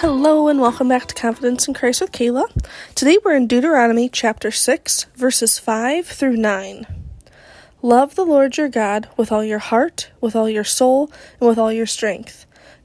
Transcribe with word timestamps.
Hello 0.00 0.46
and 0.46 0.60
welcome 0.60 0.86
back 0.86 1.06
to 1.06 1.14
Confidence 1.14 1.66
in 1.66 1.74
Christ 1.74 2.00
with 2.00 2.12
Kala. 2.12 2.46
Today 2.94 3.18
we're 3.24 3.34
in 3.34 3.48
Deuteronomy 3.48 4.08
chapter 4.08 4.52
6, 4.52 5.06
verses 5.16 5.58
5 5.58 6.06
through 6.06 6.36
9. 6.36 6.86
Love 7.82 8.14
the 8.14 8.24
Lord 8.24 8.56
your 8.56 8.68
God 8.68 9.08
with 9.16 9.32
all 9.32 9.42
your 9.42 9.58
heart, 9.58 10.12
with 10.20 10.36
all 10.36 10.48
your 10.48 10.62
soul, 10.62 11.10
and 11.40 11.48
with 11.48 11.58
all 11.58 11.72
your 11.72 11.84
strength. 11.84 12.46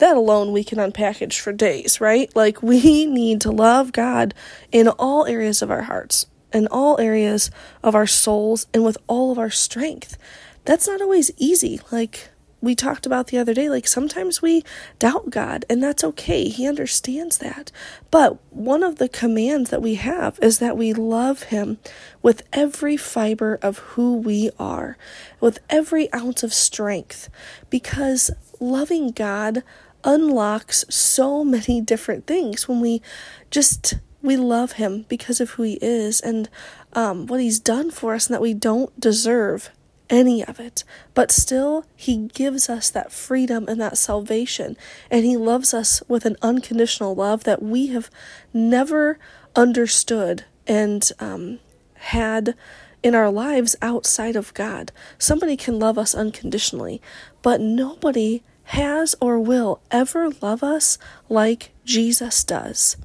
that 0.00 0.16
alone 0.16 0.52
we 0.52 0.64
can 0.64 0.78
unpackage 0.78 1.38
for 1.38 1.52
days, 1.52 2.00
right? 2.00 2.34
Like, 2.34 2.62
we 2.62 3.06
need 3.06 3.40
to 3.42 3.50
love 3.50 3.92
God 3.92 4.34
in 4.72 4.88
all 4.88 5.26
areas 5.26 5.62
of 5.62 5.70
our 5.70 5.82
hearts, 5.82 6.26
in 6.52 6.66
all 6.66 7.00
areas 7.00 7.50
of 7.82 7.94
our 7.94 8.06
souls, 8.06 8.66
and 8.74 8.84
with 8.84 8.98
all 9.06 9.32
of 9.32 9.38
our 9.38 9.50
strength. 9.50 10.18
That's 10.64 10.86
not 10.86 11.00
always 11.00 11.30
easy. 11.36 11.80
Like, 11.90 12.30
we 12.60 12.74
talked 12.74 13.06
about 13.06 13.28
the 13.28 13.38
other 13.38 13.54
day, 13.54 13.70
like 13.70 13.88
sometimes 13.88 14.42
we 14.42 14.62
doubt 14.98 15.30
God, 15.30 15.64
and 15.70 15.82
that's 15.82 16.04
okay. 16.04 16.48
He 16.48 16.68
understands 16.68 17.38
that. 17.38 17.72
But 18.10 18.38
one 18.52 18.82
of 18.82 18.96
the 18.96 19.08
commands 19.08 19.70
that 19.70 19.82
we 19.82 19.94
have 19.94 20.38
is 20.42 20.58
that 20.58 20.76
we 20.76 20.92
love 20.92 21.44
Him 21.44 21.78
with 22.22 22.42
every 22.52 22.96
fiber 22.96 23.58
of 23.62 23.78
who 23.78 24.16
we 24.16 24.50
are, 24.58 24.98
with 25.40 25.58
every 25.70 26.12
ounce 26.12 26.42
of 26.42 26.52
strength, 26.52 27.30
because 27.70 28.30
loving 28.60 29.10
God 29.10 29.62
unlocks 30.04 30.84
so 30.88 31.44
many 31.44 31.80
different 31.80 32.26
things 32.26 32.68
when 32.68 32.80
we 32.80 33.02
just 33.50 33.94
we 34.22 34.36
love 34.36 34.72
him 34.72 35.06
because 35.08 35.40
of 35.40 35.50
who 35.50 35.62
he 35.62 35.78
is 35.80 36.20
and 36.20 36.48
um, 36.92 37.26
what 37.26 37.40
he's 37.40 37.58
done 37.58 37.90
for 37.90 38.14
us 38.14 38.26
and 38.26 38.34
that 38.34 38.42
we 38.42 38.52
don't 38.52 38.98
deserve 39.00 39.70
any 40.08 40.44
of 40.44 40.58
it 40.58 40.82
but 41.14 41.30
still 41.30 41.84
he 41.94 42.28
gives 42.34 42.68
us 42.68 42.90
that 42.90 43.12
freedom 43.12 43.66
and 43.68 43.80
that 43.80 43.96
salvation 43.96 44.76
and 45.10 45.24
he 45.24 45.36
loves 45.36 45.72
us 45.72 46.02
with 46.08 46.24
an 46.24 46.36
unconditional 46.42 47.14
love 47.14 47.44
that 47.44 47.62
we 47.62 47.86
have 47.86 48.10
never 48.52 49.18
understood 49.54 50.44
and 50.66 51.10
um, 51.20 51.58
had 51.94 52.54
in 53.02 53.14
our 53.14 53.30
lives 53.30 53.76
outside 53.80 54.36
of 54.36 54.52
God. 54.54 54.92
Somebody 55.18 55.56
can 55.56 55.78
love 55.78 55.98
us 55.98 56.14
unconditionally, 56.14 57.00
but 57.42 57.60
nobody 57.60 58.42
has 58.70 59.16
or 59.20 59.38
will 59.38 59.80
ever 59.90 60.30
love 60.40 60.62
us 60.62 60.96
like 61.28 61.70
Jesus 61.84 62.44
does. 62.44 62.96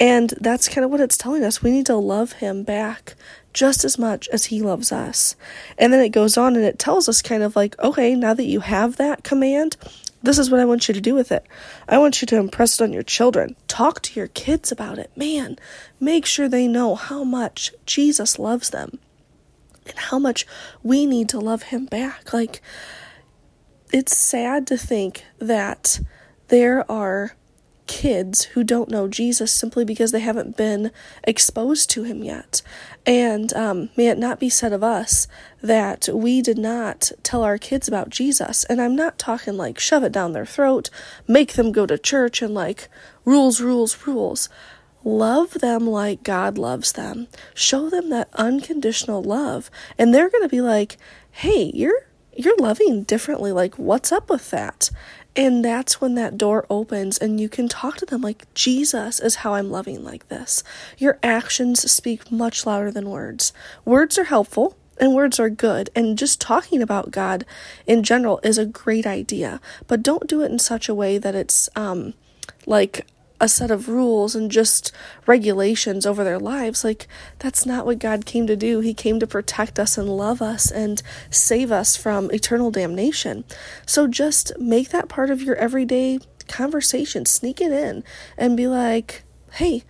And 0.00 0.34
that's 0.40 0.68
kind 0.68 0.84
of 0.84 0.90
what 0.90 1.00
it's 1.00 1.16
telling 1.16 1.44
us. 1.44 1.62
We 1.62 1.70
need 1.70 1.86
to 1.86 1.96
love 1.96 2.32
him 2.32 2.64
back 2.64 3.14
just 3.52 3.84
as 3.84 3.98
much 3.98 4.28
as 4.28 4.46
he 4.46 4.60
loves 4.60 4.90
us. 4.90 5.36
And 5.76 5.92
then 5.92 6.02
it 6.02 6.10
goes 6.10 6.36
on 6.36 6.56
and 6.56 6.64
it 6.64 6.78
tells 6.78 7.08
us 7.08 7.22
kind 7.22 7.42
of 7.42 7.54
like, 7.54 7.78
okay, 7.78 8.14
now 8.14 8.34
that 8.34 8.44
you 8.44 8.60
have 8.60 8.96
that 8.96 9.22
command, 9.24 9.76
this 10.22 10.38
is 10.38 10.50
what 10.50 10.60
I 10.60 10.64
want 10.64 10.88
you 10.88 10.94
to 10.94 11.00
do 11.00 11.14
with 11.14 11.30
it. 11.30 11.44
I 11.88 11.98
want 11.98 12.20
you 12.20 12.26
to 12.26 12.36
impress 12.36 12.80
it 12.80 12.84
on 12.84 12.92
your 12.92 13.04
children. 13.04 13.54
Talk 13.68 14.02
to 14.02 14.18
your 14.18 14.28
kids 14.28 14.72
about 14.72 14.98
it. 14.98 15.10
Man, 15.16 15.58
make 16.00 16.26
sure 16.26 16.48
they 16.48 16.66
know 16.66 16.96
how 16.96 17.22
much 17.22 17.72
Jesus 17.86 18.38
loves 18.38 18.70
them 18.70 18.98
and 19.86 19.96
how 19.96 20.18
much 20.18 20.44
we 20.82 21.06
need 21.06 21.28
to 21.28 21.38
love 21.38 21.64
him 21.64 21.86
back. 21.86 22.32
Like, 22.32 22.60
it's 23.92 24.16
sad 24.16 24.66
to 24.68 24.76
think 24.76 25.24
that 25.38 26.00
there 26.48 26.90
are 26.90 27.32
kids 27.88 28.44
who 28.44 28.62
don't 28.62 28.90
know 28.90 29.08
Jesus 29.08 29.50
simply 29.50 29.84
because 29.84 30.12
they 30.12 30.20
haven't 30.20 30.56
been 30.56 30.92
exposed 31.24 31.90
to 31.90 32.04
him 32.04 32.22
yet. 32.22 32.62
And 33.06 33.52
um, 33.54 33.88
may 33.96 34.08
it 34.08 34.18
not 34.18 34.38
be 34.38 34.50
said 34.50 34.72
of 34.72 34.84
us 34.84 35.26
that 35.62 36.08
we 36.12 36.42
did 36.42 36.58
not 36.58 37.10
tell 37.22 37.42
our 37.42 37.58
kids 37.58 37.88
about 37.88 38.10
Jesus. 38.10 38.64
And 38.64 38.80
I'm 38.80 38.94
not 38.94 39.18
talking 39.18 39.56
like 39.56 39.80
shove 39.80 40.04
it 40.04 40.12
down 40.12 40.32
their 40.32 40.46
throat, 40.46 40.90
make 41.26 41.54
them 41.54 41.72
go 41.72 41.86
to 41.86 41.98
church, 41.98 42.42
and 42.42 42.54
like 42.54 42.88
rules, 43.24 43.60
rules, 43.60 44.06
rules. 44.06 44.48
Love 45.02 45.54
them 45.54 45.86
like 45.86 46.22
God 46.22 46.58
loves 46.58 46.92
them. 46.92 47.28
Show 47.54 47.88
them 47.88 48.10
that 48.10 48.28
unconditional 48.34 49.22
love. 49.22 49.70
And 49.96 50.12
they're 50.12 50.28
going 50.28 50.42
to 50.42 50.48
be 50.48 50.60
like, 50.60 50.98
hey, 51.30 51.70
you're 51.74 52.07
you're 52.38 52.56
loving 52.58 53.02
differently. 53.02 53.50
Like, 53.50 53.74
what's 53.74 54.12
up 54.12 54.30
with 54.30 54.50
that? 54.50 54.90
And 55.34 55.64
that's 55.64 56.00
when 56.00 56.14
that 56.14 56.38
door 56.38 56.66
opens 56.70 57.18
and 57.18 57.40
you 57.40 57.48
can 57.48 57.68
talk 57.68 57.96
to 57.96 58.06
them 58.06 58.22
like, 58.22 58.52
Jesus 58.54 59.18
is 59.18 59.36
how 59.36 59.54
I'm 59.54 59.70
loving 59.70 60.04
like 60.04 60.28
this. 60.28 60.62
Your 60.96 61.18
actions 61.22 61.90
speak 61.90 62.30
much 62.30 62.64
louder 62.64 62.90
than 62.90 63.10
words. 63.10 63.52
Words 63.84 64.18
are 64.18 64.24
helpful 64.24 64.76
and 65.00 65.14
words 65.14 65.38
are 65.38 65.50
good, 65.50 65.90
and 65.94 66.18
just 66.18 66.40
talking 66.40 66.82
about 66.82 67.12
God 67.12 67.44
in 67.86 68.02
general 68.02 68.40
is 68.42 68.58
a 68.58 68.66
great 68.66 69.06
idea, 69.06 69.60
but 69.86 70.02
don't 70.02 70.26
do 70.26 70.42
it 70.42 70.50
in 70.50 70.58
such 70.58 70.88
a 70.88 70.94
way 70.94 71.18
that 71.18 71.36
it's 71.36 71.68
um, 71.76 72.14
like 72.66 73.06
a 73.40 73.48
set 73.48 73.70
of 73.70 73.88
rules 73.88 74.34
and 74.34 74.50
just 74.50 74.92
regulations 75.26 76.04
over 76.06 76.24
their 76.24 76.38
lives. 76.38 76.84
Like, 76.84 77.06
that's 77.38 77.64
not 77.64 77.86
what 77.86 77.98
God 77.98 78.26
came 78.26 78.46
to 78.46 78.56
do. 78.56 78.80
He 78.80 78.94
came 78.94 79.20
to 79.20 79.26
protect 79.26 79.78
us 79.78 79.96
and 79.96 80.08
love 80.08 80.42
us 80.42 80.70
and 80.70 81.02
save 81.30 81.70
us 81.70 81.96
from 81.96 82.30
eternal 82.30 82.70
damnation. 82.70 83.44
So 83.86 84.06
just 84.06 84.52
make 84.58 84.88
that 84.90 85.08
part 85.08 85.30
of 85.30 85.42
your 85.42 85.56
everyday 85.56 86.18
conversation. 86.48 87.26
Sneak 87.26 87.60
it 87.60 87.72
in 87.72 88.02
and 88.36 88.56
be 88.56 88.66
like, 88.66 89.22
hey, 89.52 89.84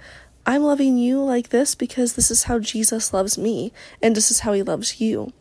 I'm 0.46 0.62
loving 0.62 0.98
you 0.98 1.22
like 1.22 1.50
this 1.50 1.74
because 1.74 2.14
this 2.14 2.30
is 2.30 2.44
how 2.44 2.58
Jesus 2.58 3.12
loves 3.12 3.38
me 3.38 3.72
and 4.02 4.14
this 4.14 4.30
is 4.30 4.40
how 4.40 4.52
he 4.52 4.62
loves 4.62 5.00
you. 5.00 5.32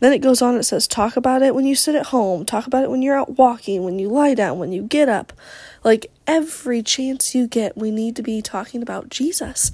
Then 0.00 0.12
it 0.12 0.18
goes 0.18 0.42
on, 0.42 0.56
it 0.56 0.64
says, 0.64 0.86
talk 0.86 1.16
about 1.16 1.42
it 1.42 1.54
when 1.54 1.66
you 1.66 1.74
sit 1.74 1.94
at 1.94 2.06
home, 2.06 2.44
talk 2.44 2.66
about 2.66 2.84
it 2.84 2.90
when 2.90 3.02
you're 3.02 3.16
out 3.16 3.38
walking, 3.38 3.82
when 3.84 3.98
you 3.98 4.08
lie 4.08 4.34
down, 4.34 4.58
when 4.58 4.72
you 4.72 4.82
get 4.82 5.08
up. 5.08 5.32
Like 5.84 6.10
every 6.26 6.82
chance 6.82 7.34
you 7.34 7.46
get, 7.46 7.76
we 7.76 7.90
need 7.90 8.16
to 8.16 8.22
be 8.22 8.42
talking 8.42 8.82
about 8.82 9.10
Jesus. 9.10 9.70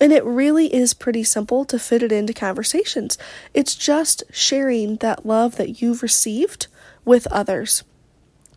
And 0.00 0.12
it 0.12 0.24
really 0.24 0.74
is 0.74 0.94
pretty 0.94 1.22
simple 1.22 1.64
to 1.66 1.78
fit 1.78 2.02
it 2.02 2.10
into 2.10 2.32
conversations. 2.32 3.18
It's 3.54 3.76
just 3.76 4.24
sharing 4.32 4.96
that 4.96 5.24
love 5.24 5.56
that 5.56 5.80
you've 5.80 6.02
received 6.02 6.66
with 7.04 7.28
others. 7.28 7.84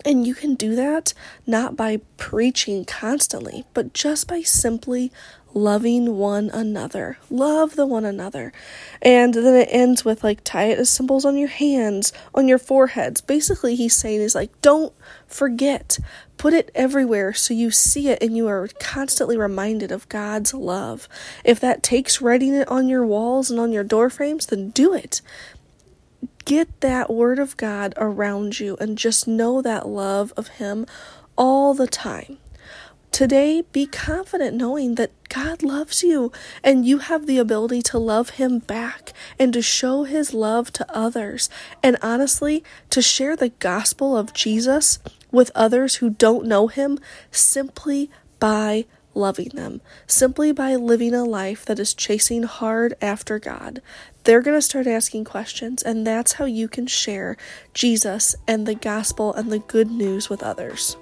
And 0.04 0.28
you 0.28 0.36
can 0.36 0.56
do 0.56 0.76
that 0.76 1.14
not 1.48 1.76
by 1.76 2.02
preaching 2.18 2.86
constantly, 2.86 3.66
but 3.74 3.94
just 3.94 4.28
by 4.28 4.42
simply 4.42 5.12
loving 5.56 6.18
one 6.18 6.50
another. 6.50 7.18
Love 7.30 7.76
the 7.76 7.86
one 7.86 8.04
another. 8.04 8.52
And 9.02 9.34
then 9.34 9.56
it 9.56 9.70
ends 9.72 10.04
with 10.04 10.24
like 10.24 10.44
tie 10.44 10.66
it 10.66 10.78
as 10.78 10.90
symbols 10.90 11.24
on 11.26 11.38
your 11.38 11.48
hands, 11.48 12.12
on 12.36 12.48
your 12.48 12.60
foreheads. 12.60 13.22
Basically, 13.22 13.76
he's 13.76 13.96
saying 13.96 14.22
is 14.22 14.36
like, 14.36 14.62
don't 14.62 14.94
forget. 15.26 15.98
Put 16.38 16.54
it 16.54 16.70
everywhere 16.76 17.34
so 17.34 17.54
you 17.54 17.72
see 17.72 18.10
it 18.10 18.22
and 18.22 18.36
you 18.36 18.48
are 18.48 18.68
constantly 18.80 19.38
reminded 19.38 19.92
of 19.92 20.10
God's 20.10 20.54
love. 20.54 21.08
If 21.46 21.62
that 21.62 21.82
takes 21.82 22.22
writing 22.22 22.54
it 22.54 22.68
on 22.68 22.90
your 22.90 23.06
walls 23.06 23.50
and 23.50 23.60
on 23.60 23.72
your 23.72 23.86
door 23.86 24.10
frames, 24.10 24.48
then 24.48 24.72
do 24.72 24.94
it 24.94 25.22
get 26.46 26.82
that 26.82 27.10
word 27.10 27.40
of 27.40 27.58
God 27.58 27.94
around 27.98 28.60
you 28.60 28.78
and 28.80 28.98
just 28.98 29.28
know 29.28 29.62
that 29.62 29.88
love 29.88 30.32
of 30.38 30.48
Him 30.48 30.86
all 31.36 31.74
the 31.74 31.88
time. 31.88 32.38
Today, 33.12 33.64
be 33.72 33.88
confident 33.88 34.58
knowing 34.58 34.96
that 34.96 35.12
God 35.30 35.64
loves 35.64 36.04
you 36.04 36.34
and 36.62 36.86
you 36.86 36.98
have 36.98 37.28
the 37.28 37.38
ability 37.38 37.82
to 37.84 37.98
love 37.98 38.32
Him 38.32 38.60
back 38.60 39.14
and 39.40 39.54
to 39.54 39.62
show 39.62 40.04
His 40.04 40.34
love 40.34 40.74
to 40.74 40.86
others. 40.94 41.50
And 41.82 41.98
honestly, 42.02 42.64
to 42.90 43.02
share 43.02 43.38
the 43.38 43.50
gospel 43.50 44.18
of 44.18 44.34
Jesus 44.34 45.00
with 45.32 45.50
others 45.56 45.96
who 45.96 46.10
don't 46.10 46.46
know 46.46 46.68
Him 46.68 47.00
simply 47.32 48.10
by 48.40 48.86
loving 49.16 49.50
them, 49.50 49.82
simply 50.06 50.52
by 50.52 50.76
living 50.76 51.14
a 51.14 51.24
life 51.24 51.66
that 51.66 51.80
is 51.80 51.94
chasing 51.94 52.44
hard 52.44 52.96
after 53.02 53.40
God. 53.40 53.82
They're 54.24 54.42
going 54.42 54.58
to 54.58 54.62
start 54.62 54.88
asking 54.88 55.24
questions, 55.24 55.82
and 55.82 56.06
that's 56.06 56.34
how 56.34 56.46
you 56.46 56.68
can 56.68 56.88
share 56.88 57.38
Jesus 57.74 58.36
and 58.48 58.68
the 58.68 58.76
gospel 58.76 59.34
and 59.34 59.52
the 59.52 59.60
good 59.60 59.90
news 59.90 60.30
with 60.30 60.44
others. 60.44 60.98